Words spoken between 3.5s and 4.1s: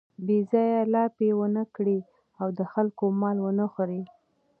نه خوري.